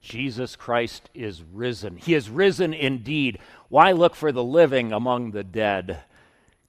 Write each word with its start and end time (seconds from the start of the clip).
Jesus 0.00 0.56
Christ 0.56 1.10
is 1.14 1.42
risen. 1.42 1.96
He 1.96 2.14
is 2.14 2.30
risen 2.30 2.72
indeed. 2.72 3.38
Why 3.68 3.92
look 3.92 4.14
for 4.14 4.32
the 4.32 4.44
living 4.44 4.92
among 4.92 5.30
the 5.30 5.44
dead? 5.44 6.02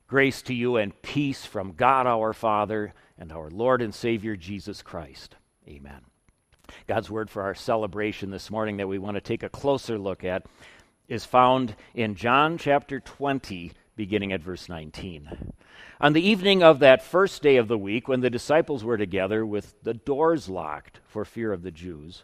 Grace 0.08 0.42
to 0.44 0.54
you 0.54 0.76
and 0.76 1.02
peace 1.02 1.46
from 1.46 1.74
God 1.74 2.06
our 2.06 2.34
Father 2.34 2.94
and 3.18 3.32
our 3.32 3.50
Lord 3.50 3.82
and 3.82 3.96
Savior 3.96 4.36
Jesus 4.36 4.82
Christ. 4.82 5.36
Amen. 5.68 6.02
God's 6.88 7.10
word 7.10 7.30
for 7.30 7.44
our 7.44 7.56
celebration 7.56 8.32
this 8.32 8.52
morning 8.52 8.78
that 8.78 8.88
we 8.88 8.98
want 8.98 9.16
to 9.16 9.22
take 9.22 9.44
a 9.44 9.50
closer 9.50 9.98
look 9.98 10.24
at 10.24 10.46
is 11.08 11.26
found 11.26 11.76
in 11.94 12.16
John 12.16 12.58
chapter 12.58 13.00
20, 13.00 13.72
beginning 13.96 14.34
at 14.34 14.42
verse 14.42 14.68
19. 14.68 15.54
On 16.00 16.14
the 16.14 16.28
evening 16.28 16.64
of 16.64 16.80
that 16.80 17.04
first 17.04 17.42
day 17.42 17.58
of 17.58 17.68
the 17.68 17.78
week, 17.78 18.08
when 18.08 18.22
the 18.22 18.30
disciples 18.30 18.84
were 18.84 18.98
together 18.98 19.46
with 19.46 19.82
the 19.84 19.94
doors 19.94 20.50
locked 20.50 21.00
for 21.06 21.24
fear 21.24 21.54
of 21.54 21.64
the 21.64 21.72
Jews, 21.72 22.24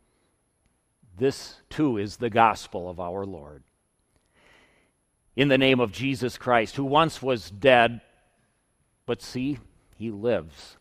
This, 1.17 1.55
too, 1.69 1.97
is 1.97 2.17
the 2.17 2.29
gospel 2.29 2.89
of 2.89 2.99
our 2.99 3.25
Lord. 3.25 3.63
In 5.35 5.47
the 5.47 5.57
name 5.57 5.79
of 5.79 5.91
Jesus 5.91 6.37
Christ, 6.37 6.75
who 6.75 6.83
once 6.83 7.21
was 7.21 7.49
dead, 7.49 8.01
but 9.05 9.21
see, 9.21 9.59
he 9.97 10.11
lives, 10.11 10.77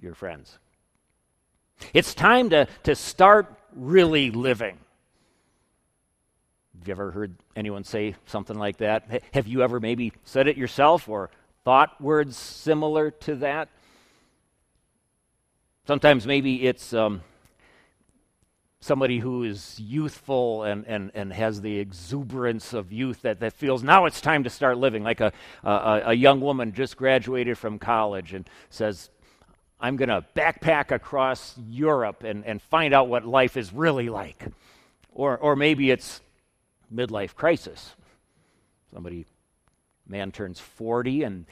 your 0.00 0.14
friends. 0.14 0.58
It's 1.94 2.14
time 2.14 2.50
to, 2.50 2.66
to 2.84 2.94
start 2.94 3.54
really 3.74 4.30
living. 4.30 4.78
Have 6.78 6.88
you 6.88 6.92
ever 6.92 7.10
heard 7.10 7.34
anyone 7.56 7.84
say 7.84 8.14
something 8.26 8.56
like 8.56 8.78
that? 8.78 9.22
Have 9.32 9.46
you 9.46 9.62
ever 9.62 9.80
maybe 9.80 10.12
said 10.24 10.48
it 10.48 10.56
yourself 10.56 11.08
or 11.08 11.30
thought 11.64 12.00
words 12.00 12.36
similar 12.36 13.10
to 13.10 13.36
that? 13.36 13.68
Sometimes 15.86 16.26
maybe 16.26 16.66
it's 16.66 16.92
um, 16.92 17.22
somebody 18.80 19.18
who 19.18 19.42
is 19.42 19.78
youthful 19.80 20.62
and, 20.62 20.86
and, 20.86 21.10
and 21.14 21.32
has 21.32 21.60
the 21.60 21.78
exuberance 21.78 22.72
of 22.72 22.92
youth 22.92 23.22
that, 23.22 23.40
that 23.40 23.52
feels 23.52 23.82
now 23.82 24.06
it's 24.06 24.20
time 24.20 24.44
to 24.44 24.50
start 24.50 24.78
living, 24.78 25.02
like 25.02 25.20
a, 25.20 25.32
a, 25.64 26.02
a 26.06 26.14
young 26.14 26.40
woman 26.40 26.72
just 26.72 26.96
graduated 26.96 27.58
from 27.58 27.78
college 27.78 28.32
and 28.32 28.48
says, 28.70 29.10
I'm 29.80 29.96
going 29.96 30.08
to 30.08 30.24
backpack 30.34 30.90
across 30.90 31.56
Europe 31.68 32.24
and, 32.24 32.44
and 32.44 32.60
find 32.62 32.94
out 32.94 33.08
what 33.08 33.24
life 33.24 33.56
is 33.56 33.72
really 33.72 34.08
like. 34.08 34.44
Or, 35.12 35.36
or 35.36 35.56
maybe 35.56 35.90
it's 35.90 36.20
midlife 36.92 37.34
crisis. 37.34 37.94
Somebody, 38.92 39.26
man 40.06 40.32
turns 40.32 40.60
40 40.60 41.24
and 41.24 41.46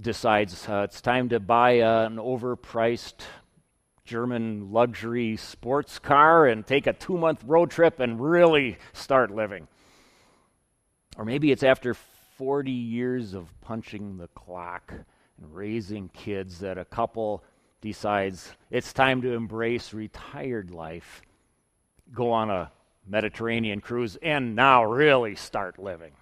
decides 0.00 0.68
uh, 0.68 0.82
it's 0.84 1.00
time 1.00 1.28
to 1.30 1.40
buy 1.40 1.72
an 1.72 2.16
overpriced 2.16 3.22
German 4.08 4.72
luxury 4.72 5.36
sports 5.36 5.98
car 5.98 6.46
and 6.46 6.66
take 6.66 6.86
a 6.86 6.94
two 6.94 7.18
month 7.18 7.44
road 7.44 7.70
trip 7.70 8.00
and 8.00 8.18
really 8.18 8.78
start 8.94 9.30
living. 9.30 9.68
Or 11.18 11.26
maybe 11.26 11.52
it's 11.52 11.62
after 11.62 11.92
40 11.92 12.70
years 12.70 13.34
of 13.34 13.48
punching 13.60 14.16
the 14.16 14.28
clock 14.28 14.94
and 15.36 15.54
raising 15.54 16.08
kids 16.08 16.60
that 16.60 16.78
a 16.78 16.86
couple 16.86 17.44
decides 17.82 18.50
it's 18.70 18.94
time 18.94 19.20
to 19.22 19.34
embrace 19.34 19.92
retired 19.92 20.70
life, 20.70 21.20
go 22.10 22.32
on 22.32 22.48
a 22.48 22.72
Mediterranean 23.06 23.82
cruise, 23.82 24.16
and 24.22 24.56
now 24.56 24.84
really 24.84 25.34
start 25.34 25.78
living. 25.78 26.12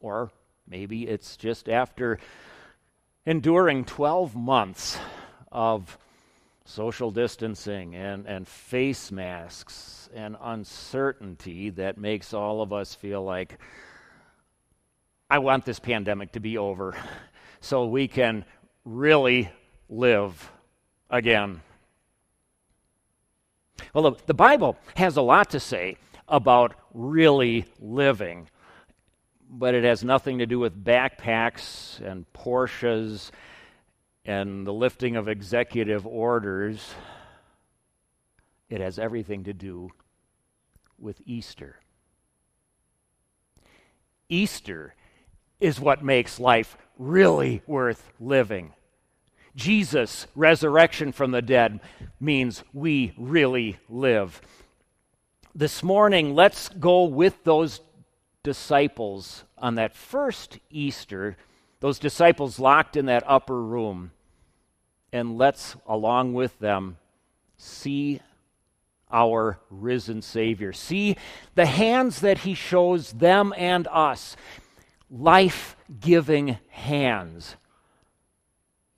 Or 0.00 0.32
maybe 0.66 1.06
it's 1.06 1.36
just 1.36 1.68
after 1.68 2.18
enduring 3.24 3.84
12 3.84 4.34
months 4.34 4.98
of 5.52 5.98
social 6.64 7.10
distancing 7.10 7.94
and, 7.94 8.26
and 8.26 8.46
face 8.46 9.10
masks 9.10 10.08
and 10.14 10.36
uncertainty 10.40 11.70
that 11.70 11.98
makes 11.98 12.32
all 12.32 12.62
of 12.62 12.72
us 12.72 12.94
feel 12.94 13.22
like, 13.22 13.58
I 15.28 15.38
want 15.38 15.64
this 15.64 15.78
pandemic 15.78 16.32
to 16.32 16.40
be 16.40 16.58
over 16.58 16.94
so 17.60 17.86
we 17.86 18.08
can 18.08 18.44
really 18.84 19.50
live 19.88 20.50
again. 21.08 21.60
Well, 23.92 24.10
the, 24.10 24.22
the 24.26 24.34
Bible 24.34 24.76
has 24.96 25.16
a 25.16 25.22
lot 25.22 25.50
to 25.50 25.60
say 25.60 25.96
about 26.28 26.74
really 26.94 27.64
living, 27.80 28.48
but 29.48 29.74
it 29.74 29.82
has 29.82 30.04
nothing 30.04 30.38
to 30.38 30.46
do 30.46 30.60
with 30.60 30.84
backpacks 30.84 32.00
and 32.00 32.24
Porsches 32.32 33.30
and 34.24 34.66
the 34.66 34.72
lifting 34.72 35.16
of 35.16 35.28
executive 35.28 36.06
orders, 36.06 36.94
it 38.68 38.80
has 38.80 38.98
everything 38.98 39.44
to 39.44 39.52
do 39.52 39.90
with 40.98 41.20
Easter. 41.24 41.76
Easter 44.28 44.94
is 45.58 45.80
what 45.80 46.04
makes 46.04 46.38
life 46.38 46.76
really 46.98 47.62
worth 47.66 48.10
living. 48.20 48.72
Jesus' 49.56 50.26
resurrection 50.34 51.12
from 51.12 51.32
the 51.32 51.42
dead 51.42 51.80
means 52.20 52.62
we 52.72 53.12
really 53.18 53.78
live. 53.88 54.40
This 55.54 55.82
morning, 55.82 56.34
let's 56.34 56.68
go 56.68 57.04
with 57.04 57.42
those 57.42 57.80
disciples 58.42 59.44
on 59.58 59.74
that 59.74 59.96
first 59.96 60.58
Easter 60.70 61.36
those 61.80 61.98
disciples 61.98 62.58
locked 62.58 62.96
in 62.96 63.06
that 63.06 63.24
upper 63.26 63.60
room, 63.60 64.12
and 65.12 65.36
let's, 65.38 65.76
along 65.86 66.34
with 66.34 66.58
them, 66.58 66.98
see 67.56 68.20
our 69.10 69.58
risen 69.70 70.22
Savior. 70.22 70.72
See 70.72 71.16
the 71.54 71.66
hands 71.66 72.20
that 72.20 72.38
He 72.38 72.54
shows 72.54 73.12
them 73.12 73.52
and 73.56 73.88
us, 73.88 74.36
life 75.10 75.76
giving 76.00 76.58
hands. 76.68 77.56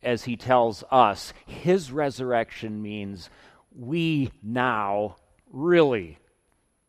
As 0.03 0.25
He 0.25 0.37
tells 0.37 0.82
us, 0.91 1.32
His 1.47 1.92
resurrection 1.92 2.82
means 2.82 3.31
we 3.75 4.32
now 4.42 5.16
really 5.50 6.19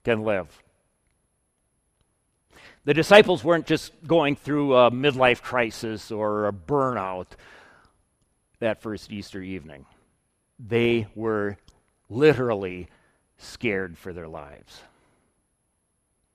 can 0.04 0.24
live. 0.24 0.63
The 2.86 2.94
disciples 2.94 3.44
weren't 3.46 3.66
just 3.66 3.94
going 4.06 4.36
through 4.36 4.76
a 4.76 4.92
midlife 4.92 5.42
crisis 5.42 6.12
or 6.12 6.48
a 6.48 6.52
burnout 6.52 7.28
that 8.60 8.82
first 8.82 9.12
Easter 9.12 9.42
evening. 9.42 9.86
They 10.60 11.08
were 11.16 11.58
literally 12.10 12.90
scared 13.38 13.98
for 13.98 14.12
their 14.12 14.28
lives. 14.28 14.82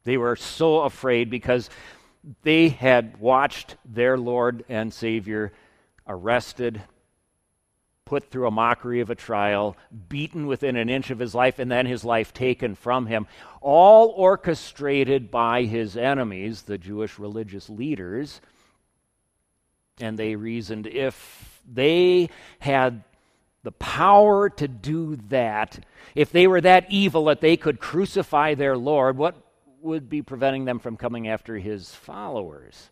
They 0.05 0.17
were 0.17 0.37
so 0.37 0.81
afraid 0.81 1.29
because 1.29 1.69
they 2.43 2.71
had 2.71 3.21
watched 3.21 3.77
their 3.85 4.17
Lord 4.17 4.65
and 4.71 4.93
Savior 4.93 5.53
arrested, 6.07 6.83
put 8.09 8.31
through 8.31 8.47
a 8.47 8.51
mockery 8.51 9.01
of 9.01 9.11
a 9.11 9.15
trial, 9.15 9.77
beaten 10.09 10.47
within 10.47 10.77
an 10.77 10.89
inch 10.89 11.11
of 11.11 11.19
his 11.19 11.35
life, 11.35 11.59
and 11.59 11.71
then 11.71 11.85
his 11.85 12.07
life 12.07 12.33
taken 12.33 12.75
from 12.75 13.05
him, 13.05 13.27
all 13.61 14.09
orchestrated 14.17 15.31
by 15.31 15.65
his 15.65 15.95
enemies, 15.95 16.63
the 16.63 16.79
Jewish 16.79 17.19
religious 17.19 17.69
leaders. 17.69 18.41
And 20.01 20.19
they 20.19 20.37
reasoned 20.37 20.87
if 20.87 21.61
they 21.71 22.31
had 22.61 23.05
the 23.63 23.73
power 23.73 24.49
to 24.49 24.67
do 24.67 25.17
that, 25.29 25.85
if 26.15 26.33
they 26.33 26.47
were 26.47 26.63
that 26.63 26.87
evil 26.89 27.27
that 27.27 27.43
they 27.43 27.59
could 27.59 27.79
crucify 27.79 28.55
their 28.55 28.79
Lord, 28.79 29.19
what 29.19 29.37
would 29.83 30.09
be 30.09 30.23
preventing 30.23 30.65
them 30.65 30.79
from 30.79 30.97
coming 30.97 31.29
after 31.29 31.59
his 31.59 31.95
followers? 31.95 32.89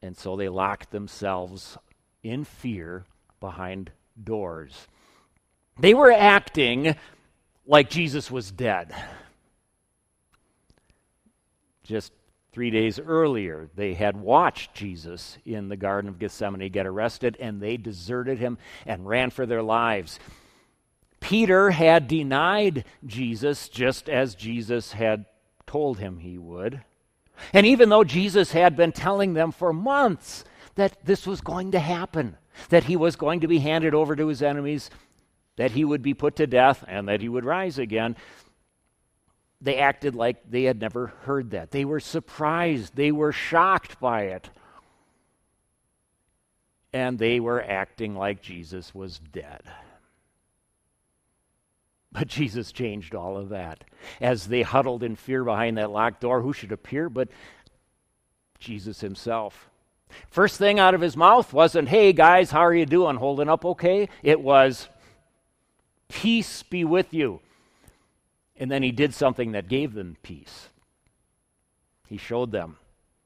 And 0.00 0.16
so 0.16 0.36
they 0.36 0.48
locked 0.48 0.90
themselves 0.90 1.76
in 2.22 2.44
fear 2.44 3.04
behind 3.40 3.90
doors. 4.22 4.86
They 5.78 5.94
were 5.94 6.12
acting 6.12 6.94
like 7.66 7.88
Jesus 7.90 8.30
was 8.30 8.50
dead. 8.50 8.94
Just 11.82 12.12
three 12.52 12.70
days 12.70 12.98
earlier, 12.98 13.68
they 13.74 13.94
had 13.94 14.16
watched 14.16 14.74
Jesus 14.74 15.38
in 15.44 15.68
the 15.68 15.76
Garden 15.76 16.08
of 16.08 16.18
Gethsemane 16.18 16.70
get 16.70 16.86
arrested, 16.86 17.36
and 17.40 17.60
they 17.60 17.76
deserted 17.76 18.38
him 18.38 18.58
and 18.86 19.06
ran 19.06 19.30
for 19.30 19.46
their 19.46 19.62
lives. 19.62 20.18
Peter 21.20 21.70
had 21.70 22.08
denied 22.08 22.84
Jesus 23.06 23.68
just 23.68 24.08
as 24.08 24.34
Jesus 24.34 24.92
had 24.92 25.26
told 25.66 25.98
him 25.98 26.18
he 26.18 26.38
would. 26.38 26.82
And 27.52 27.66
even 27.66 27.88
though 27.88 28.04
Jesus 28.04 28.52
had 28.52 28.76
been 28.76 28.92
telling 28.92 29.34
them 29.34 29.52
for 29.52 29.72
months 29.72 30.44
that 30.74 31.04
this 31.04 31.26
was 31.26 31.40
going 31.40 31.72
to 31.72 31.80
happen, 31.80 32.36
that 32.68 32.84
he 32.84 32.96
was 32.96 33.16
going 33.16 33.40
to 33.40 33.48
be 33.48 33.58
handed 33.58 33.94
over 33.94 34.16
to 34.16 34.28
his 34.28 34.42
enemies, 34.42 34.90
that 35.56 35.72
he 35.72 35.84
would 35.84 36.02
be 36.02 36.14
put 36.14 36.36
to 36.36 36.46
death, 36.46 36.84
and 36.88 37.08
that 37.08 37.20
he 37.20 37.28
would 37.28 37.44
rise 37.44 37.78
again, 37.78 38.16
they 39.60 39.76
acted 39.76 40.14
like 40.14 40.38
they 40.48 40.64
had 40.64 40.80
never 40.80 41.08
heard 41.24 41.50
that. 41.50 41.70
They 41.70 41.84
were 41.84 42.00
surprised, 42.00 42.96
they 42.96 43.12
were 43.12 43.32
shocked 43.32 44.00
by 44.00 44.22
it. 44.22 44.50
And 46.92 47.18
they 47.18 47.38
were 47.38 47.62
acting 47.62 48.16
like 48.16 48.42
Jesus 48.42 48.94
was 48.94 49.20
dead. 49.20 49.62
But 52.10 52.26
Jesus 52.26 52.72
changed 52.72 53.14
all 53.14 53.36
of 53.36 53.50
that. 53.50 53.84
As 54.20 54.48
they 54.48 54.62
huddled 54.62 55.04
in 55.04 55.14
fear 55.14 55.44
behind 55.44 55.78
that 55.78 55.92
locked 55.92 56.22
door, 56.22 56.42
who 56.42 56.52
should 56.52 56.72
appear 56.72 57.08
but 57.08 57.28
Jesus 58.58 59.00
himself? 59.00 59.69
First 60.30 60.58
thing 60.58 60.78
out 60.78 60.94
of 60.94 61.00
his 61.00 61.16
mouth 61.16 61.52
wasn't, 61.52 61.88
hey 61.88 62.12
guys, 62.12 62.50
how 62.50 62.60
are 62.60 62.74
you 62.74 62.86
doing? 62.86 63.16
Holding 63.16 63.48
up 63.48 63.64
okay? 63.64 64.08
It 64.22 64.40
was, 64.40 64.88
peace 66.08 66.62
be 66.62 66.84
with 66.84 67.12
you. 67.14 67.40
And 68.56 68.70
then 68.70 68.82
he 68.82 68.92
did 68.92 69.14
something 69.14 69.52
that 69.52 69.68
gave 69.68 69.94
them 69.94 70.16
peace. 70.22 70.68
He 72.08 72.16
showed 72.16 72.52
them 72.52 72.76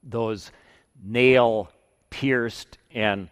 those 0.03 0.53
nail 1.03 1.71
pierced 2.11 2.79
and 2.93 3.29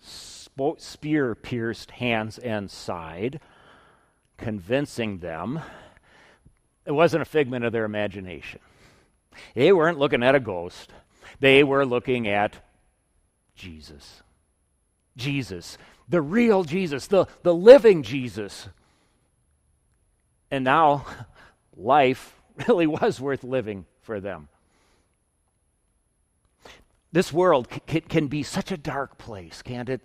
spear 0.00 1.34
pierced 1.34 1.90
hands 1.92 2.38
and 2.38 2.70
side 2.70 3.40
convincing 4.38 5.18
them 5.18 5.60
it 6.84 6.92
wasn't 6.92 7.22
a 7.22 7.26
figment 7.26 7.64
of 7.64 7.72
their 7.72 7.84
imagination. 7.84 8.60
They 9.54 9.72
weren't 9.72 9.98
looking 9.98 10.22
at 10.22 10.34
a 10.34 10.40
ghost, 10.40 10.92
they 11.40 11.62
were 11.62 11.86
looking 11.86 12.28
at 12.28 12.58
Jesus. 13.54 14.22
Jesus, 15.16 15.76
the 16.08 16.22
real 16.22 16.64
Jesus, 16.64 17.06
the, 17.06 17.26
the 17.42 17.54
living 17.54 18.02
Jesus. 18.02 18.68
And 20.50 20.64
now 20.64 21.06
life 21.76 22.34
really 22.66 22.86
was 22.86 23.20
worth 23.20 23.44
living 23.44 23.86
for 24.00 24.20
them. 24.20 24.48
This 27.12 27.32
world 27.32 27.68
c- 27.88 28.00
can 28.00 28.28
be 28.28 28.42
such 28.42 28.72
a 28.72 28.76
dark 28.76 29.18
place, 29.18 29.60
can't 29.60 29.88
it? 29.88 30.00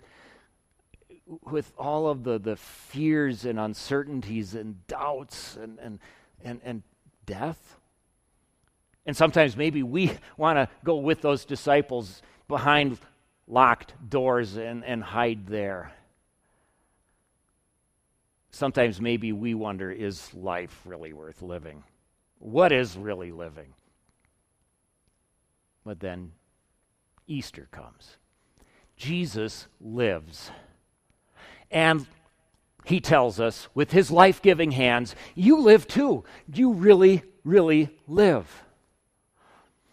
with 1.50 1.72
all 1.78 2.08
of 2.08 2.24
the, 2.24 2.38
the 2.38 2.56
fears 2.56 3.44
and 3.44 3.58
uncertainties 3.58 4.54
and 4.54 4.86
doubts 4.86 5.56
and, 5.56 5.78
and, 5.78 5.98
and, 6.42 6.60
and 6.64 6.82
death. 7.26 7.76
And 9.04 9.16
sometimes 9.16 9.56
maybe 9.56 9.82
we 9.82 10.12
want 10.36 10.56
to 10.56 10.68
go 10.84 10.96
with 10.96 11.20
those 11.20 11.44
disciples 11.44 12.22
behind 12.46 12.98
locked 13.48 13.94
doors 14.08 14.56
and, 14.56 14.84
and 14.84 15.02
hide 15.02 15.46
there. 15.46 15.92
Sometimes 18.50 19.00
maybe 19.00 19.32
we 19.32 19.54
wonder 19.54 19.90
is 19.90 20.32
life 20.34 20.80
really 20.84 21.12
worth 21.12 21.42
living? 21.42 21.82
What 22.38 22.72
is 22.72 22.96
really 22.96 23.32
living? 23.32 23.74
But 25.84 26.00
then 26.00 26.32
Easter 27.26 27.68
comes. 27.70 28.16
Jesus 28.96 29.66
lives. 29.80 30.50
And 31.70 32.06
he 32.84 33.00
tells 33.00 33.38
us, 33.38 33.68
with 33.74 33.92
his 33.92 34.10
life 34.10 34.42
giving 34.42 34.72
hands, 34.72 35.14
you 35.34 35.60
live 35.60 35.86
too. 35.86 36.24
You 36.52 36.72
really, 36.72 37.22
really 37.44 37.90
live. 38.06 38.64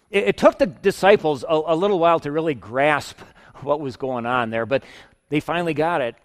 It, 0.10 0.30
it 0.30 0.38
took 0.38 0.58
the 0.58 0.66
disciples 0.66 1.44
a, 1.48 1.62
a 1.68 1.76
little 1.76 2.00
while 2.00 2.20
to 2.22 2.32
really 2.32 2.56
grasp 2.56 3.20
what 3.62 3.80
was 3.80 3.98
going 3.98 4.26
on 4.26 4.50
there, 4.50 4.66
but 4.66 4.84
they 5.30 5.40
finally 5.40 5.74
got 5.74 6.02
it. 6.02 6.16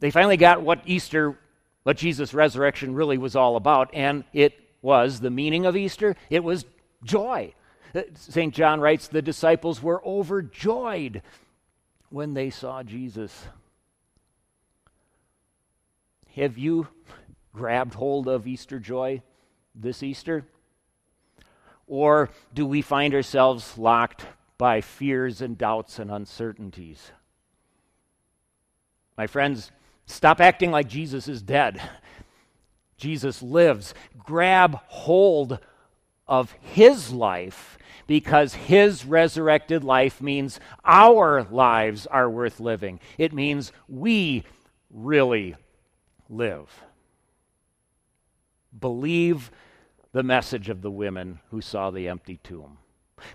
They 0.00 0.10
finally 0.10 0.36
got 0.36 0.62
what 0.62 0.80
Easter, 0.86 1.38
what 1.82 1.96
Jesus' 1.96 2.34
resurrection 2.34 2.94
really 2.94 3.18
was 3.18 3.34
all 3.34 3.56
about, 3.56 3.90
and 3.92 4.24
it 4.32 4.54
was 4.82 5.20
the 5.20 5.30
meaning 5.30 5.66
of 5.66 5.76
Easter. 5.76 6.16
It 6.30 6.44
was 6.44 6.64
joy. 7.02 7.54
Uh, 7.94 8.02
St. 8.14 8.54
John 8.54 8.80
writes, 8.80 9.08
the 9.08 9.22
disciples 9.22 9.82
were 9.82 10.04
overjoyed 10.04 11.22
when 12.10 12.34
they 12.34 12.50
saw 12.50 12.82
Jesus. 12.82 13.46
Have 16.36 16.58
you 16.58 16.86
grabbed 17.52 17.94
hold 17.94 18.28
of 18.28 18.46
Easter 18.46 18.78
joy 18.78 19.22
this 19.74 20.02
Easter? 20.02 20.44
Or 21.86 22.30
do 22.54 22.66
we 22.66 22.82
find 22.82 23.14
ourselves 23.14 23.76
locked 23.78 24.26
by 24.58 24.80
fears 24.80 25.40
and 25.40 25.56
doubts 25.56 25.98
and 25.98 26.10
uncertainties? 26.10 27.12
My 29.16 29.26
friends, 29.26 29.70
stop 30.06 30.40
acting 30.40 30.70
like 30.70 30.88
Jesus 30.88 31.28
is 31.28 31.40
dead. 31.40 31.80
Jesus 32.96 33.42
lives. 33.42 33.94
Grab 34.18 34.80
hold 34.88 35.58
of 36.26 36.52
his 36.60 37.12
life 37.12 37.78
because 38.06 38.54
his 38.54 39.04
resurrected 39.04 39.84
life 39.84 40.20
means 40.20 40.60
our 40.84 41.44
lives 41.44 42.06
are 42.06 42.28
worth 42.28 42.60
living. 42.60 43.00
It 43.16 43.32
means 43.32 43.72
we 43.88 44.44
really 44.90 45.56
live. 46.28 46.84
Believe 48.78 49.50
the 50.12 50.22
message 50.22 50.68
of 50.68 50.82
the 50.82 50.90
women 50.90 51.40
who 51.50 51.60
saw 51.60 51.90
the 51.90 52.08
empty 52.08 52.38
tomb. 52.42 52.78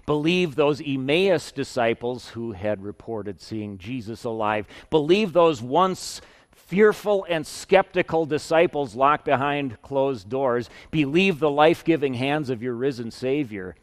Believe 0.06 0.56
those 0.56 0.82
Emmaus 0.82 1.52
disciples 1.52 2.30
who 2.30 2.52
had 2.52 2.84
reported 2.84 3.42
seeing 3.42 3.78
Jesus 3.78 4.24
alive. 4.24 4.68
Believe 4.90 5.34
those 5.34 5.62
once 5.62 6.22
fearful 6.52 7.26
and 7.30 7.46
skeptical 7.46 8.26
disciples 8.26 8.96
locked 8.96 9.26
behind 9.26 9.82
closed 9.82 10.30
doors. 10.30 10.70
Believe 10.92 11.40
the 11.40 11.50
life 11.50 11.84
giving 11.84 12.16
hands 12.16 12.50
of 12.50 12.64
your 12.64 12.74
risen 12.74 13.12
Savior. 13.12 13.76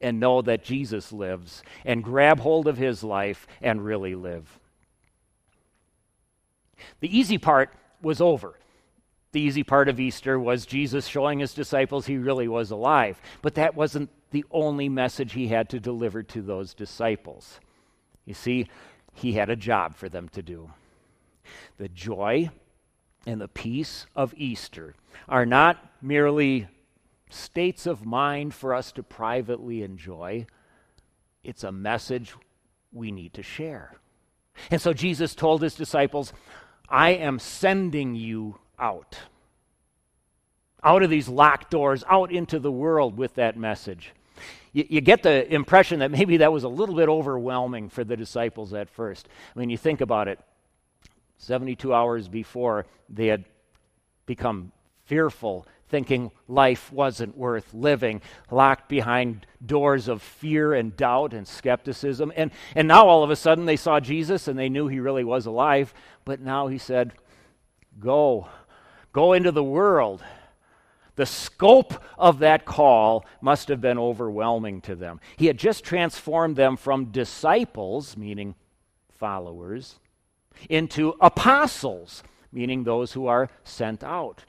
And 0.00 0.20
know 0.20 0.42
that 0.42 0.64
Jesus 0.64 1.12
lives. 1.12 1.62
And 1.84 2.02
grab 2.02 2.40
hold 2.40 2.66
of 2.66 2.76
his 2.76 3.04
life 3.04 3.46
and 3.62 3.84
really 3.84 4.14
live. 4.14 4.58
The 7.00 7.16
easy 7.16 7.38
part 7.38 7.72
was 8.02 8.20
over. 8.20 8.58
The 9.32 9.40
easy 9.40 9.64
part 9.64 9.88
of 9.88 9.98
Easter 9.98 10.38
was 10.38 10.66
Jesus 10.66 11.06
showing 11.06 11.40
his 11.40 11.54
disciples 11.54 12.06
he 12.06 12.16
really 12.18 12.46
was 12.46 12.70
alive. 12.70 13.20
But 13.42 13.56
that 13.56 13.74
wasn't 13.74 14.10
the 14.34 14.44
only 14.50 14.88
message 14.88 15.32
he 15.32 15.46
had 15.46 15.68
to 15.68 15.78
deliver 15.78 16.20
to 16.24 16.42
those 16.42 16.74
disciples. 16.74 17.60
You 18.24 18.34
see, 18.34 18.66
he 19.12 19.34
had 19.34 19.48
a 19.48 19.54
job 19.54 19.94
for 19.94 20.08
them 20.08 20.28
to 20.30 20.42
do. 20.42 20.72
The 21.78 21.88
joy 21.88 22.50
and 23.26 23.40
the 23.40 23.46
peace 23.46 24.06
of 24.16 24.34
Easter 24.36 24.96
are 25.28 25.46
not 25.46 25.78
merely 26.02 26.66
states 27.30 27.86
of 27.86 28.04
mind 28.04 28.54
for 28.54 28.74
us 28.74 28.90
to 28.92 29.04
privately 29.04 29.84
enjoy, 29.84 30.46
it's 31.44 31.62
a 31.62 31.70
message 31.70 32.34
we 32.92 33.12
need 33.12 33.34
to 33.34 33.42
share. 33.42 33.92
And 34.68 34.80
so 34.80 34.92
Jesus 34.92 35.36
told 35.36 35.62
his 35.62 35.76
disciples, 35.76 36.32
I 36.88 37.10
am 37.10 37.38
sending 37.38 38.16
you 38.16 38.58
out. 38.80 39.16
Out 40.82 41.04
of 41.04 41.10
these 41.10 41.28
locked 41.28 41.70
doors, 41.70 42.02
out 42.10 42.32
into 42.32 42.58
the 42.58 42.72
world 42.72 43.16
with 43.16 43.34
that 43.34 43.56
message. 43.56 44.12
You, 44.74 44.84
you, 44.90 45.00
get 45.00 45.22
the 45.22 45.50
impression 45.50 46.00
that 46.00 46.10
maybe 46.10 46.36
that 46.38 46.52
was 46.52 46.64
a 46.64 46.68
little 46.68 46.94
bit 46.94 47.08
overwhelming 47.08 47.88
for 47.88 48.04
the 48.04 48.16
disciples 48.16 48.74
at 48.74 48.90
first. 48.90 49.26
I 49.56 49.58
mean, 49.58 49.70
you 49.70 49.78
think 49.78 50.02
about 50.02 50.28
it 50.28 50.38
72 51.38 51.94
hours 51.94 52.28
before, 52.28 52.84
they 53.08 53.28
had 53.28 53.44
become 54.26 54.72
fearful 55.06 55.66
thinking 55.88 56.32
life 56.48 56.92
wasn't 56.92 57.36
worth 57.36 57.72
living, 57.72 58.20
locked 58.50 58.88
behind 58.88 59.46
doors 59.64 60.08
of 60.08 60.20
fear 60.22 60.74
and 60.74 60.96
doubt 60.96 61.32
and 61.32 61.46
skepticism. 61.46 62.32
And, 62.34 62.50
and 62.74 62.88
now 62.88 63.06
all 63.06 63.22
of 63.22 63.30
a 63.30 63.36
sudden 63.36 63.66
they 63.66 63.76
saw 63.76 64.00
Jesus 64.00 64.48
and 64.48 64.58
they 64.58 64.68
knew 64.68 64.88
he 64.88 64.98
really 64.98 65.22
was 65.22 65.46
alive. 65.46 65.94
But 66.24 66.40
now 66.40 66.66
he 66.66 66.78
said, 66.78 67.12
Go, 68.00 68.48
go 69.12 69.34
into 69.34 69.52
the 69.52 69.62
world. 69.62 70.20
The 71.16 71.26
scope 71.26 72.02
of 72.18 72.40
that 72.40 72.64
call 72.64 73.24
must 73.40 73.68
have 73.68 73.80
been 73.80 73.98
overwhelming 73.98 74.80
to 74.82 74.96
them. 74.96 75.20
He 75.36 75.46
had 75.46 75.58
just 75.58 75.84
transformed 75.84 76.56
them 76.56 76.76
from 76.76 77.06
disciples, 77.06 78.16
meaning 78.16 78.56
followers, 79.12 80.00
into 80.68 81.14
apostles, 81.20 82.22
meaning 82.52 82.84
those 82.84 83.12
who 83.12 83.26
are 83.26 83.48
sent 83.62 84.02
out. 84.02 84.44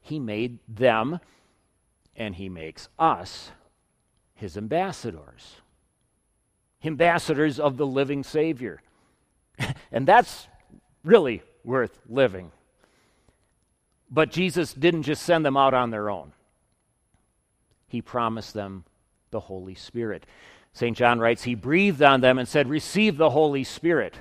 He 0.00 0.18
made 0.20 0.60
them, 0.68 1.18
and 2.16 2.34
He 2.36 2.48
makes 2.48 2.88
us 2.98 3.50
His 4.34 4.56
ambassadors. 4.56 5.56
Ambassadors 6.84 7.60
of 7.60 7.76
the 7.76 7.86
living 7.86 8.22
Savior. 8.22 8.80
and 9.92 10.06
that's 10.06 10.46
really 11.04 11.42
worth 11.64 11.98
living. 12.08 12.52
But 14.10 14.30
Jesus 14.30 14.74
didn't 14.74 15.04
just 15.04 15.22
send 15.22 15.44
them 15.44 15.56
out 15.56 15.74
on 15.74 15.90
their 15.90 16.10
own, 16.10 16.32
He 17.88 18.02
promised 18.02 18.54
them 18.54 18.84
the 19.30 19.40
Holy 19.40 19.74
Spirit. 19.74 20.26
St. 20.72 20.96
John 20.96 21.18
writes, 21.18 21.42
He 21.42 21.54
breathed 21.54 22.02
on 22.02 22.20
them 22.20 22.38
and 22.38 22.46
said, 22.46 22.68
Receive 22.68 23.16
the 23.16 23.30
Holy 23.30 23.64
Spirit. 23.64 24.14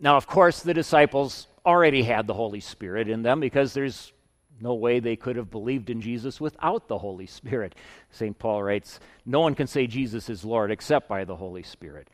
Now, 0.00 0.16
of 0.16 0.26
course, 0.26 0.60
the 0.60 0.74
disciples 0.74 1.48
already 1.66 2.02
had 2.04 2.26
the 2.26 2.34
Holy 2.34 2.60
Spirit 2.60 3.08
in 3.08 3.22
them 3.22 3.40
because 3.40 3.74
there's 3.74 4.12
no 4.60 4.74
way 4.74 5.00
they 5.00 5.16
could 5.16 5.36
have 5.36 5.50
believed 5.50 5.90
in 5.90 6.00
Jesus 6.00 6.40
without 6.40 6.88
the 6.88 6.98
Holy 6.98 7.26
Spirit. 7.26 7.74
St. 8.10 8.38
Paul 8.38 8.62
writes, 8.62 9.00
No 9.24 9.40
one 9.40 9.54
can 9.54 9.66
say 9.66 9.86
Jesus 9.86 10.28
is 10.28 10.44
Lord 10.44 10.70
except 10.70 11.08
by 11.08 11.24
the 11.24 11.36
Holy 11.36 11.62
Spirit. 11.62 12.08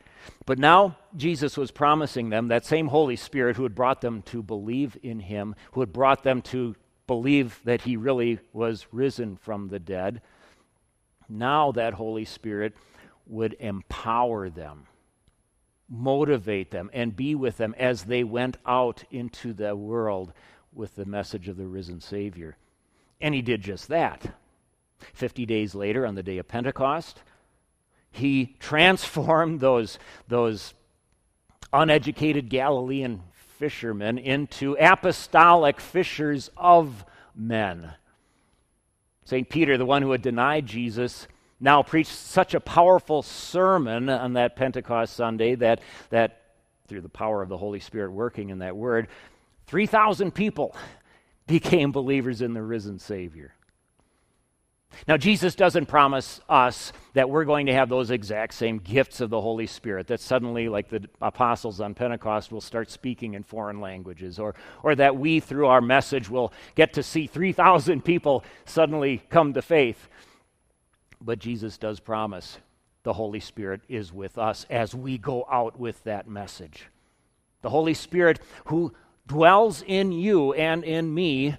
But 0.45 0.59
now 0.59 0.97
Jesus 1.15 1.57
was 1.57 1.71
promising 1.71 2.29
them 2.29 2.47
that 2.47 2.65
same 2.65 2.87
Holy 2.87 3.15
Spirit 3.15 3.57
who 3.57 3.63
had 3.63 3.75
brought 3.75 4.01
them 4.01 4.21
to 4.23 4.43
believe 4.43 4.97
in 5.01 5.19
him, 5.19 5.55
who 5.71 5.79
had 5.81 5.93
brought 5.93 6.23
them 6.23 6.41
to 6.43 6.75
believe 7.07 7.59
that 7.63 7.81
he 7.81 7.97
really 7.97 8.39
was 8.53 8.87
risen 8.91 9.37
from 9.37 9.69
the 9.69 9.79
dead. 9.79 10.21
Now 11.29 11.71
that 11.71 11.93
Holy 11.93 12.25
Spirit 12.25 12.73
would 13.25 13.55
empower 13.59 14.49
them, 14.49 14.87
motivate 15.89 16.71
them, 16.71 16.89
and 16.93 17.15
be 17.15 17.35
with 17.35 17.57
them 17.57 17.75
as 17.77 18.03
they 18.03 18.23
went 18.23 18.57
out 18.65 19.03
into 19.11 19.53
the 19.53 19.75
world 19.75 20.33
with 20.75 20.95
the 20.95 21.05
message 21.05 21.47
of 21.47 21.57
the 21.57 21.67
risen 21.67 22.01
Savior. 22.01 22.57
And 23.21 23.33
he 23.33 23.41
did 23.41 23.61
just 23.61 23.87
that. 23.87 24.35
Fifty 25.13 25.45
days 25.45 25.75
later, 25.75 26.05
on 26.05 26.15
the 26.15 26.23
day 26.23 26.37
of 26.37 26.47
Pentecost, 26.47 27.21
he 28.11 28.55
transformed 28.59 29.59
those, 29.59 29.99
those 30.27 30.73
uneducated 31.73 32.49
Galilean 32.49 33.21
fishermen 33.33 34.17
into 34.17 34.77
apostolic 34.79 35.79
fishers 35.79 36.49
of 36.55 37.05
men. 37.35 37.93
St. 39.25 39.49
Peter, 39.49 39.77
the 39.77 39.85
one 39.85 40.01
who 40.01 40.11
had 40.11 40.21
denied 40.21 40.65
Jesus, 40.65 41.27
now 41.59 41.81
preached 41.81 42.11
such 42.11 42.53
a 42.53 42.59
powerful 42.59 43.21
sermon 43.21 44.09
on 44.09 44.33
that 44.33 44.55
Pentecost 44.55 45.15
Sunday 45.15 45.55
that, 45.55 45.81
that 46.09 46.41
through 46.87 47.01
the 47.01 47.09
power 47.09 47.41
of 47.41 47.49
the 47.49 47.57
Holy 47.57 47.79
Spirit 47.79 48.11
working 48.11 48.49
in 48.49 48.59
that 48.59 48.75
word, 48.75 49.07
3,000 49.67 50.33
people 50.33 50.75
became 51.47 51.91
believers 51.91 52.41
in 52.41 52.53
the 52.53 52.61
risen 52.61 52.99
Savior. 52.99 53.53
Now, 55.07 55.17
Jesus 55.17 55.55
doesn't 55.55 55.87
promise 55.87 56.39
us 56.47 56.93
that 57.13 57.29
we're 57.29 57.43
going 57.43 57.65
to 57.65 57.73
have 57.73 57.89
those 57.89 58.11
exact 58.11 58.53
same 58.53 58.77
gifts 58.77 59.19
of 59.19 59.29
the 59.29 59.41
Holy 59.41 59.67
Spirit, 59.67 60.07
that 60.07 60.21
suddenly, 60.21 60.69
like 60.69 60.89
the 60.89 61.07
apostles 61.21 61.81
on 61.81 61.93
Pentecost, 61.93 62.51
will 62.51 62.61
start 62.61 62.89
speaking 62.89 63.33
in 63.33 63.43
foreign 63.43 63.81
languages, 63.81 64.39
or, 64.39 64.55
or 64.83 64.95
that 64.95 65.17
we, 65.17 65.39
through 65.39 65.67
our 65.67 65.81
message, 65.81 66.29
will 66.29 66.53
get 66.75 66.93
to 66.93 67.03
see 67.03 67.27
3,000 67.27 68.03
people 68.05 68.43
suddenly 68.65 69.21
come 69.29 69.53
to 69.53 69.61
faith. 69.61 70.07
But 71.19 71.39
Jesus 71.39 71.77
does 71.77 71.99
promise 71.99 72.59
the 73.03 73.13
Holy 73.13 73.39
Spirit 73.39 73.81
is 73.87 74.13
with 74.13 74.37
us 74.37 74.65
as 74.69 74.95
we 74.95 75.17
go 75.17 75.45
out 75.51 75.79
with 75.79 76.03
that 76.05 76.27
message. 76.27 76.87
The 77.61 77.69
Holy 77.69 77.93
Spirit 77.93 78.39
who 78.65 78.93
dwells 79.27 79.83
in 79.85 80.11
you 80.11 80.53
and 80.53 80.83
in 80.83 81.13
me, 81.13 81.57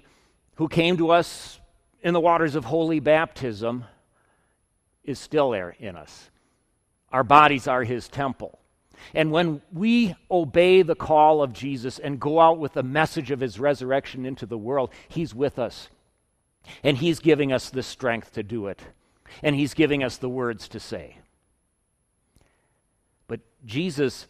who 0.55 0.67
came 0.67 0.97
to 0.97 1.11
us 1.11 1.59
in 2.01 2.13
the 2.13 2.19
waters 2.19 2.55
of 2.55 2.65
holy 2.65 2.99
baptism, 2.99 3.85
is 5.03 5.19
still 5.19 5.51
there 5.51 5.75
in 5.79 5.95
us. 5.95 6.29
Our 7.11 7.23
bodies 7.23 7.67
are 7.67 7.83
his 7.83 8.07
temple. 8.07 8.59
And 9.13 9.31
when 9.31 9.61
we 9.71 10.15
obey 10.29 10.81
the 10.81 10.95
call 10.95 11.41
of 11.41 11.53
Jesus 11.53 11.99
and 11.99 12.19
go 12.19 12.39
out 12.39 12.59
with 12.59 12.73
the 12.73 12.83
message 12.83 13.31
of 13.31 13.39
his 13.39 13.59
resurrection 13.59 14.25
into 14.25 14.45
the 14.45 14.57
world, 14.57 14.91
he's 15.07 15.33
with 15.33 15.59
us. 15.59 15.89
And 16.83 16.97
he's 16.97 17.19
giving 17.19 17.53
us 17.53 17.69
the 17.69 17.83
strength 17.83 18.33
to 18.33 18.43
do 18.43 18.67
it. 18.67 18.81
And 19.43 19.55
he's 19.55 19.73
giving 19.73 20.03
us 20.03 20.17
the 20.17 20.29
words 20.29 20.67
to 20.69 20.79
say. 20.79 21.17
But 23.27 23.39
Jesus 23.65 24.27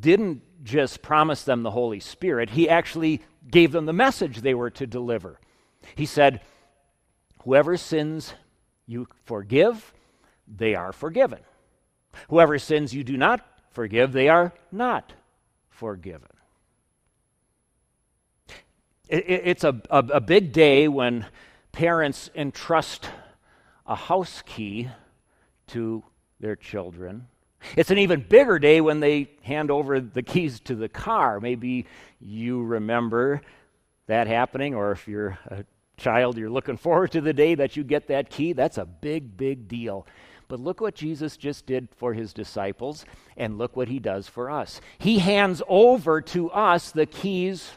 didn't 0.00 0.42
just 0.64 1.02
promise 1.02 1.44
them 1.44 1.62
the 1.62 1.70
Holy 1.70 2.00
Spirit, 2.00 2.50
he 2.50 2.68
actually 2.68 3.20
gave 3.48 3.70
them 3.70 3.86
the 3.86 3.92
message 3.92 4.40
they 4.40 4.54
were 4.54 4.70
to 4.70 4.86
deliver. 4.86 5.38
He 5.94 6.06
said, 6.06 6.40
Whoever 7.42 7.76
sins 7.76 8.32
you 8.86 9.06
forgive, 9.24 9.92
they 10.48 10.74
are 10.74 10.92
forgiven. 10.92 11.40
Whoever 12.30 12.58
sins 12.58 12.94
you 12.94 13.04
do 13.04 13.16
not 13.18 13.46
forgive, 13.70 14.12
they 14.12 14.28
are 14.28 14.54
not 14.72 15.12
forgiven. 15.68 16.28
it's 19.08 19.64
a, 19.64 19.80
a, 19.90 19.98
a 19.98 20.20
big 20.20 20.52
day 20.52 20.88
when 20.88 21.26
parents 21.72 22.30
entrust 22.34 23.10
a 23.86 23.94
house 23.94 24.42
key 24.46 24.88
to 25.66 26.02
their 26.40 26.56
children 26.56 27.26
it's 27.76 27.90
an 27.90 27.98
even 27.98 28.20
bigger 28.20 28.58
day 28.58 28.80
when 28.80 29.00
they 29.00 29.28
hand 29.42 29.70
over 29.70 30.00
the 30.00 30.22
keys 30.22 30.60
to 30.60 30.74
the 30.74 30.88
car. 30.88 31.40
Maybe 31.40 31.86
you 32.20 32.62
remember 32.62 33.42
that 34.06 34.26
happening, 34.26 34.74
or 34.74 34.92
if 34.92 35.08
you're 35.08 35.38
a 35.48 35.64
child, 35.96 36.36
you're 36.38 36.50
looking 36.50 36.76
forward 36.78 37.12
to 37.12 37.20
the 37.20 37.32
day 37.32 37.54
that 37.54 37.76
you 37.76 37.84
get 37.84 38.08
that 38.08 38.30
key. 38.30 38.52
That's 38.52 38.78
a 38.78 38.84
big, 38.84 39.36
big 39.36 39.68
deal. 39.68 40.06
But 40.48 40.60
look 40.60 40.80
what 40.80 40.94
Jesus 40.94 41.36
just 41.36 41.66
did 41.66 41.88
for 41.96 42.12
his 42.12 42.32
disciples, 42.32 43.04
and 43.36 43.58
look 43.58 43.76
what 43.76 43.88
he 43.88 43.98
does 43.98 44.28
for 44.28 44.50
us. 44.50 44.80
He 44.98 45.18
hands 45.18 45.62
over 45.68 46.20
to 46.20 46.50
us 46.50 46.90
the 46.90 47.06
keys 47.06 47.72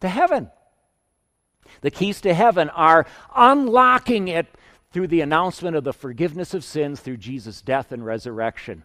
to 0.00 0.08
heaven. 0.08 0.50
The 1.82 1.90
keys 1.90 2.20
to 2.22 2.34
heaven 2.34 2.68
are 2.70 3.06
unlocking 3.34 4.28
it 4.28 4.46
through 4.92 5.06
the 5.06 5.20
announcement 5.20 5.76
of 5.76 5.84
the 5.84 5.92
forgiveness 5.92 6.52
of 6.54 6.64
sins 6.64 7.00
through 7.00 7.16
Jesus' 7.16 7.62
death 7.62 7.92
and 7.92 8.04
resurrection. 8.04 8.84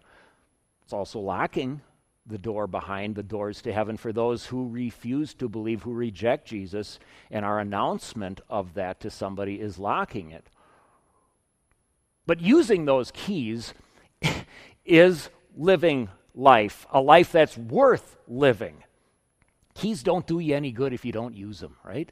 It's 0.84 0.92
also 0.92 1.18
locking 1.18 1.80
the 2.26 2.38
door 2.38 2.66
behind 2.66 3.14
the 3.14 3.22
doors 3.22 3.62
to 3.62 3.72
heaven 3.72 3.96
for 3.96 4.12
those 4.12 4.46
who 4.46 4.68
refuse 4.68 5.34
to 5.34 5.48
believe, 5.48 5.82
who 5.82 5.92
reject 5.92 6.46
Jesus, 6.46 6.98
and 7.30 7.44
our 7.44 7.58
announcement 7.60 8.40
of 8.48 8.74
that 8.74 9.00
to 9.00 9.10
somebody 9.10 9.60
is 9.60 9.78
locking 9.78 10.30
it. 10.30 10.46
But 12.26 12.40
using 12.40 12.84
those 12.84 13.12
keys 13.12 13.74
is 14.84 15.28
living 15.56 16.08
life, 16.34 16.86
a 16.90 17.00
life 17.00 17.32
that's 17.32 17.56
worth 17.56 18.16
living. 18.26 18.82
Keys 19.74 20.02
don't 20.02 20.26
do 20.26 20.38
you 20.38 20.54
any 20.54 20.72
good 20.72 20.92
if 20.92 21.04
you 21.04 21.12
don't 21.12 21.34
use 21.34 21.60
them, 21.60 21.76
right? 21.84 22.10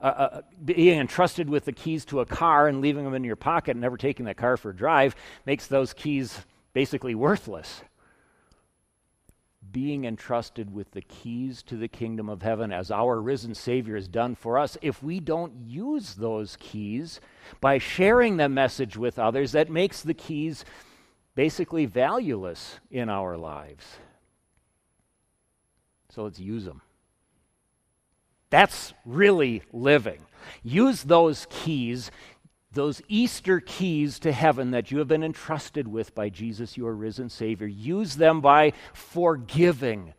Uh, 0.00 0.04
uh, 0.04 0.42
being 0.64 1.00
entrusted 1.00 1.50
with 1.50 1.64
the 1.64 1.72
keys 1.72 2.04
to 2.04 2.20
a 2.20 2.26
car 2.26 2.68
and 2.68 2.80
leaving 2.80 3.02
them 3.02 3.14
in 3.14 3.24
your 3.24 3.34
pocket 3.34 3.72
and 3.72 3.80
never 3.80 3.96
taking 3.96 4.26
that 4.26 4.36
car 4.36 4.56
for 4.56 4.70
a 4.70 4.76
drive 4.76 5.16
makes 5.44 5.66
those 5.66 5.92
keys 5.92 6.46
basically 6.72 7.16
worthless. 7.16 7.82
Being 9.72 10.04
entrusted 10.04 10.72
with 10.72 10.92
the 10.92 11.00
keys 11.02 11.64
to 11.64 11.76
the 11.76 11.88
kingdom 11.88 12.28
of 12.28 12.42
heaven, 12.42 12.70
as 12.72 12.92
our 12.92 13.20
risen 13.20 13.56
Savior 13.56 13.96
has 13.96 14.06
done 14.06 14.36
for 14.36 14.56
us, 14.56 14.78
if 14.82 15.02
we 15.02 15.18
don't 15.18 15.52
use 15.66 16.14
those 16.14 16.56
keys 16.60 17.20
by 17.60 17.78
sharing 17.78 18.36
the 18.36 18.48
message 18.48 18.96
with 18.96 19.18
others, 19.18 19.50
that 19.50 19.68
makes 19.68 20.02
the 20.02 20.14
keys 20.14 20.64
basically 21.34 21.86
valueless 21.86 22.78
in 22.88 23.08
our 23.08 23.36
lives. 23.36 23.84
So 26.10 26.22
let's 26.22 26.38
use 26.38 26.64
them. 26.64 26.82
That's 28.50 28.94
really 29.04 29.62
living. 29.72 30.20
Use 30.62 31.02
those 31.02 31.46
keys, 31.50 32.10
those 32.72 33.02
Easter 33.08 33.60
keys 33.60 34.18
to 34.20 34.32
heaven 34.32 34.70
that 34.70 34.90
you 34.90 34.98
have 34.98 35.08
been 35.08 35.24
entrusted 35.24 35.88
with 35.88 36.14
by 36.14 36.28
Jesus, 36.28 36.76
your 36.76 36.92
risen 36.94 37.28
Savior. 37.28 37.66
Use 37.66 38.16
them 38.16 38.40
by 38.40 38.72
forgiving 38.92 40.14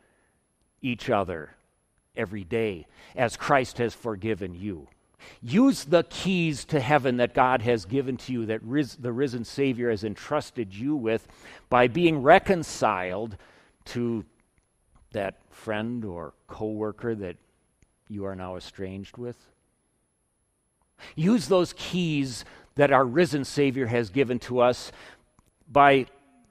each 0.82 1.10
other 1.10 1.56
every 2.16 2.44
day 2.44 2.86
as 3.16 3.38
Christ 3.38 3.78
has 3.80 3.94
forgiven 3.94 4.54
you. 4.54 4.88
Use 5.42 5.84
the 5.84 6.04
keys 6.04 6.64
to 6.66 6.80
heaven 6.80 7.18
that 7.18 7.34
God 7.34 7.62
has 7.62 7.86
given 7.86 8.18
to 8.18 8.34
you, 8.34 8.46
that 8.46 8.64
ris- 8.64 8.96
the 8.96 9.12
risen 9.12 9.44
Savior 9.44 9.90
has 9.90 10.04
entrusted 10.04 10.74
you 10.74 10.96
with, 10.96 11.28
by 11.70 11.88
being 11.88 12.22
reconciled 12.22 13.36
to 13.86 14.24
that 15.12 15.40
friend 15.50 16.06
or 16.06 16.34
coworker 16.48 17.16
that 17.16 17.36
you 18.10 18.26
are 18.26 18.36
now 18.36 18.58
estranged 18.58 19.18
with? 19.18 19.38
Use 21.16 21.48
those 21.48 21.74
keys 21.78 22.44
that 22.76 22.92
our 22.92 23.06
risen 23.06 23.46
Savior 23.46 23.86
has 23.86 24.10
given 24.10 24.40
to 24.40 24.60
us 24.60 24.92
by 25.72 26.08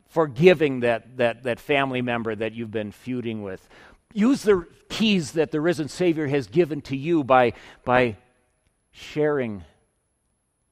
forgiving 0.08 0.80
that, 0.80 1.16
that, 1.18 1.42
that 1.42 1.60
family 1.60 2.00
member 2.00 2.34
that 2.34 2.52
you've 2.54 2.70
been 2.70 2.92
feuding 2.92 3.42
with. 3.42 3.68
Use 4.14 4.42
the 4.42 4.66
keys 4.88 5.32
that 5.32 5.50
the 5.50 5.60
risen 5.60 5.88
Savior 5.88 6.26
has 6.28 6.46
given 6.46 6.80
to 6.82 6.96
you 6.96 7.24
by, 7.24 7.52
by 7.84 8.16
sharing 8.90 9.64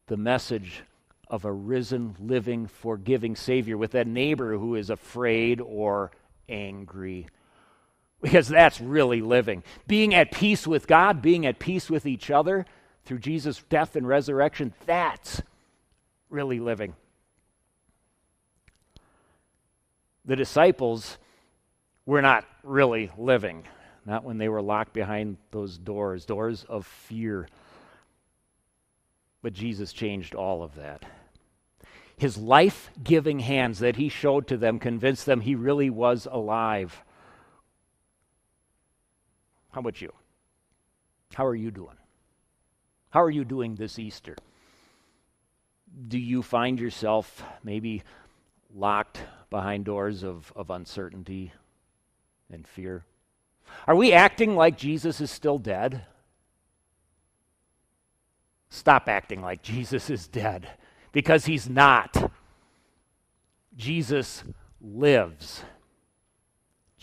the 0.07 0.17
message 0.17 0.83
of 1.29 1.45
a 1.45 1.53
risen, 1.53 2.17
living, 2.21 2.67
forgiving 2.67 3.37
Savior 3.37 3.77
with 3.77 3.91
that 3.93 4.07
neighbor 4.07 4.57
who 4.57 4.75
is 4.75 4.89
afraid 4.89 5.61
or 5.61 6.13
angry 6.49 7.27
Because 8.23 8.49
that's 8.49 8.81
really 8.81 9.21
living. 9.21 9.63
Being 9.87 10.15
at 10.15 10.33
peace 10.33 10.67
with 10.67 10.87
God, 10.87 11.23
being 11.23 11.47
at 11.47 11.59
peace 11.59 11.91
with 11.91 12.07
each 12.07 12.31
other 12.31 12.65
through 13.05 13.19
Jesus' 13.19 13.63
death 13.69 13.95
and 13.95 14.09
resurrection, 14.09 14.73
that's 14.87 15.43
really 16.31 16.59
living. 16.59 16.95
The 20.25 20.37
disciples 20.37 21.19
were 22.05 22.23
not 22.23 22.45
really 22.63 23.11
living, 23.17 23.65
not 24.05 24.25
when 24.25 24.39
they 24.39 24.49
were 24.49 24.63
locked 24.63 24.93
behind 24.93 25.37
those 25.51 25.79
doors, 25.79 26.25
doors 26.25 26.65
of 26.69 26.87
fear. 26.87 27.49
But 29.43 29.53
Jesus 29.53 29.93
changed 29.93 30.35
all 30.35 30.63
of 30.63 30.75
that. 30.77 31.05
His 32.17 32.39
life 32.39 32.91
giving 33.05 33.41
hands 33.41 33.81
that 33.81 33.97
he 33.97 34.09
showed 34.09 34.49
to 34.49 34.57
them 34.57 34.79
convinced 34.79 35.27
them 35.27 35.43
he 35.43 35.55
really 35.55 35.91
was 35.91 36.27
alive. 36.31 37.05
How 39.77 39.81
about 39.81 40.01
you? 40.01 40.11
How 41.35 41.45
are 41.45 41.55
you 41.55 41.71
doing? 41.71 41.99
How 43.11 43.21
are 43.23 43.31
you 43.31 43.45
doing 43.45 43.75
this 43.75 43.99
Easter? 43.99 44.35
Do 46.09 46.19
you 46.19 46.43
find 46.43 46.81
yourself 46.81 47.45
maybe 47.63 48.03
locked 48.75 49.21
behind 49.51 49.85
doors 49.85 50.23
of, 50.23 50.51
of 50.57 50.71
uncertainty 50.71 51.53
and 52.51 52.67
fear? 52.67 53.05
Are 53.87 53.95
we 53.95 54.15
acting 54.15 54.57
like 54.57 54.79
Jesus 54.79 55.21
is 55.21 55.31
still 55.31 55.59
dead? 55.59 56.07
Stop 58.71 59.11
acting 59.11 59.43
like 59.43 59.61
Jesus 59.61 60.09
is 60.09 60.27
dead 60.27 60.71
because 61.13 61.45
he's 61.45 61.69
not. 61.69 62.33
Jesus 63.77 64.43
lives. 64.81 65.65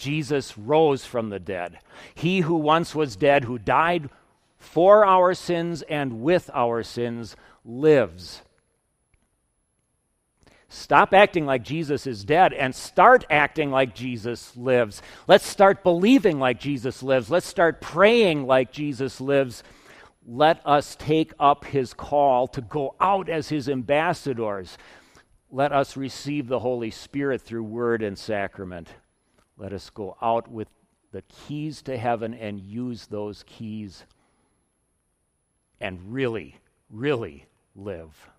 Jesus 0.03 0.57
rose 0.57 1.05
from 1.05 1.29
the 1.29 1.39
dead. 1.39 1.79
He 2.13 2.41
who 2.41 2.55
once 2.55 2.93
was 2.93 3.15
dead, 3.15 3.45
who 3.45 3.57
died 3.57 4.09
for 4.57 5.05
our 5.05 5.33
sins 5.33 5.81
and 5.83 6.21
with 6.21 6.49
our 6.53 6.83
sins, 6.83 7.35
lives. 7.65 8.41
Stop 10.69 11.13
acting 11.13 11.45
like 11.45 11.63
Jesus 11.63 12.07
is 12.07 12.25
dead 12.25 12.51
and 12.51 12.73
start 12.73 13.25
acting 13.29 13.69
like 13.69 13.93
Jesus 13.93 14.57
lives. 14.57 15.03
Let's 15.27 15.45
start 15.45 15.83
believing 15.83 16.39
like 16.39 16.59
Jesus 16.59 17.03
lives. 17.03 17.29
Let's 17.29 17.45
start 17.45 17.79
praying 17.79 18.47
like 18.47 18.71
Jesus 18.71 19.21
lives. 19.21 19.63
Let 20.25 20.65
us 20.65 20.95
take 20.95 21.31
up 21.39 21.65
his 21.65 21.93
call 21.93 22.47
to 22.47 22.61
go 22.61 22.95
out 22.99 23.29
as 23.29 23.49
his 23.49 23.69
ambassadors. 23.69 24.77
Let 25.51 25.71
us 25.71 25.95
receive 25.95 26.47
the 26.47 26.59
Holy 26.59 26.89
Spirit 26.89 27.43
through 27.43 27.65
word 27.65 28.01
and 28.01 28.17
sacrament. 28.17 28.89
Let 29.57 29.73
us 29.73 29.89
go 29.89 30.17
out 30.21 30.49
with 30.49 30.67
the 31.11 31.23
keys 31.23 31.81
to 31.83 31.97
heaven 31.97 32.33
and 32.33 32.59
use 32.59 33.07
those 33.07 33.43
keys 33.45 34.03
and 35.79 35.99
really, 36.11 36.55
really 36.89 37.45
live. 37.75 38.29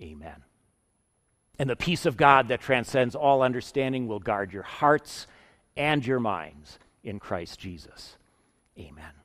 Amen. 0.00 0.44
And 1.58 1.68
the 1.68 1.76
peace 1.76 2.06
of 2.06 2.16
God 2.16 2.48
that 2.48 2.60
transcends 2.60 3.14
all 3.14 3.42
understanding 3.42 4.06
will 4.06 4.20
guard 4.20 4.52
your 4.52 4.62
hearts 4.62 5.26
and 5.76 6.06
your 6.06 6.20
minds 6.20 6.78
in 7.02 7.18
Christ 7.18 7.58
Jesus. 7.58 8.16
Amen. 8.78 9.19